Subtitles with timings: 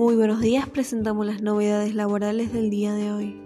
[0.00, 3.38] Muy buenos días, presentamos las novedades laborales del día de hoy.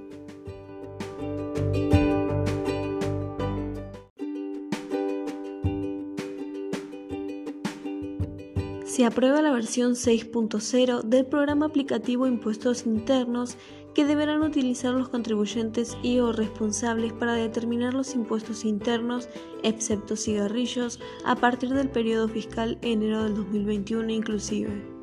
[8.85, 13.57] Se aprueba la versión 6.0 del programa aplicativo Impuestos Internos
[13.93, 19.29] que deberán utilizar los contribuyentes y o responsables para determinar los impuestos internos,
[19.65, 24.94] excepto cigarrillos, a partir del periodo fiscal enero del 2021 inclusive.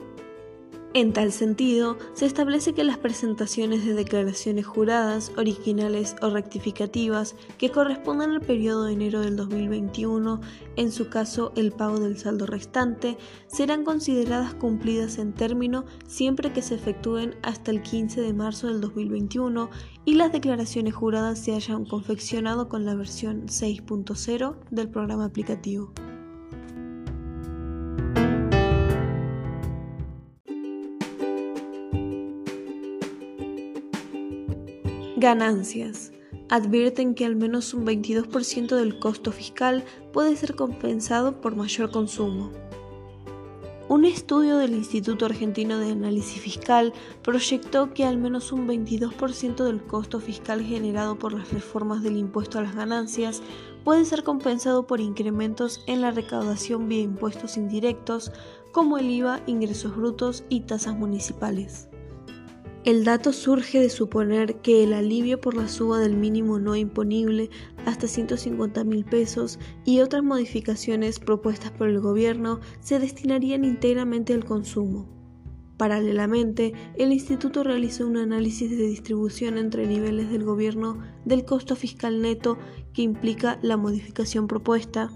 [0.93, 7.71] En tal sentido, se establece que las presentaciones de declaraciones juradas, originales o rectificativas que
[7.71, 10.41] correspondan al periodo de enero del 2021,
[10.75, 13.17] en su caso el pago del saldo restante,
[13.47, 18.81] serán consideradas cumplidas en término siempre que se efectúen hasta el 15 de marzo del
[18.81, 19.69] 2021
[20.03, 25.93] y las declaraciones juradas se hayan confeccionado con la versión 6.0 del programa aplicativo.
[35.21, 36.11] Ganancias.
[36.49, 42.49] Advierten que al menos un 22% del costo fiscal puede ser compensado por mayor consumo.
[43.87, 49.83] Un estudio del Instituto Argentino de Análisis Fiscal proyectó que al menos un 22% del
[49.83, 53.43] costo fiscal generado por las reformas del impuesto a las ganancias
[53.83, 58.31] puede ser compensado por incrementos en la recaudación vía impuestos indirectos
[58.71, 61.90] como el IVA, ingresos brutos y tasas municipales.
[62.84, 67.51] El dato surge de suponer que el alivio por la suba del mínimo no imponible
[67.85, 74.46] hasta 150 mil pesos y otras modificaciones propuestas por el gobierno se destinarían íntegramente al
[74.46, 75.07] consumo.
[75.78, 82.19] Paralelamente, el instituto realizó un análisis de distribución entre niveles del gobierno del costo fiscal
[82.19, 82.57] neto
[82.94, 85.12] que implica la modificación propuesta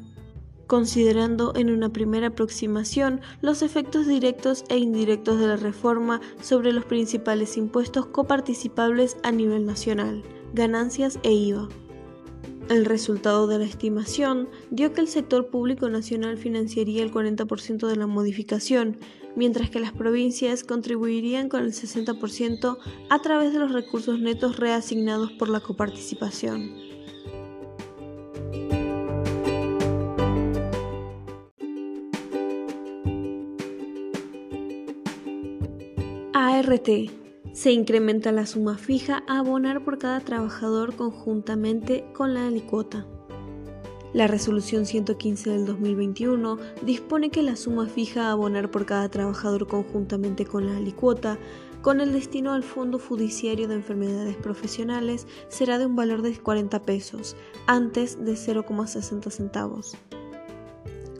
[0.68, 6.86] considerando en una primera aproximación los efectos directos e indirectos de la reforma sobre los
[6.86, 10.24] principales impuestos coparticipables a nivel nacional,
[10.54, 11.70] ganancias e IVA.
[12.68, 17.96] El resultado de la estimación dio que el sector público nacional financiaría el 40% de
[17.96, 18.98] la modificación,
[19.36, 22.78] mientras que las provincias contribuirían con el 60%
[23.10, 26.85] a través de los recursos netos reasignados por la coparticipación.
[36.38, 36.90] ART.
[37.54, 43.06] Se incrementa la suma fija a abonar por cada trabajador conjuntamente con la alicuota.
[44.12, 49.66] La resolución 115 del 2021 dispone que la suma fija a abonar por cada trabajador
[49.68, 51.40] conjuntamente con la alicuota
[51.82, 56.82] con el destino al Fondo Judiciario de Enfermedades Profesionales será de un valor de 40
[56.82, 59.96] pesos, antes de 0,60 centavos.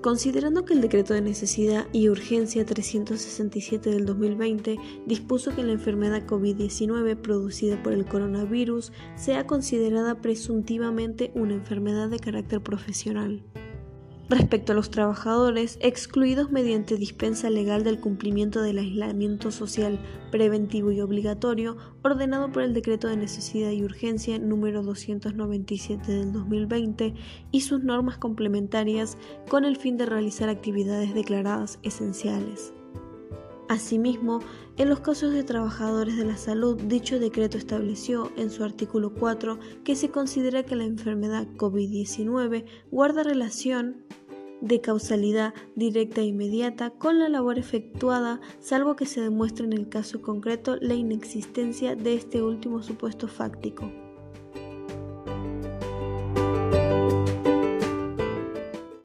[0.06, 4.78] Considerando que el decreto de necesidad y urgencia 367 del 2020
[5.08, 12.20] dispuso que la enfermedad COVID-19 producida por el coronavirus sea considerada presuntivamente una enfermedad de
[12.20, 13.42] carácter profesional.
[14.28, 20.00] Respecto a los trabajadores excluidos mediante dispensa legal del cumplimiento del aislamiento social
[20.32, 27.14] preventivo y obligatorio ordenado por el Decreto de Necesidad y Urgencia número 297 del 2020
[27.52, 29.16] y sus normas complementarias
[29.48, 32.75] con el fin de realizar actividades declaradas esenciales.
[33.68, 34.42] Asimismo,
[34.78, 39.58] en los casos de trabajadores de la salud, dicho decreto estableció en su artículo 4
[39.84, 44.04] que se considera que la enfermedad COVID-19 guarda relación
[44.62, 49.90] de causalidad directa e inmediata con la labor efectuada, salvo que se demuestre en el
[49.90, 54.05] caso concreto la inexistencia de este último supuesto fáctico.